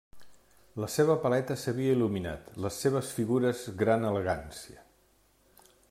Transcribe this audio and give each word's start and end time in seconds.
La 0.83 0.87
seva 0.93 1.17
paleta 1.25 1.57
s'havia 1.63 1.93
il·luminat, 1.97 2.49
les 2.67 2.79
seves 2.85 3.11
figures 3.19 3.61
gran 3.83 4.11
elegància. 4.13 4.83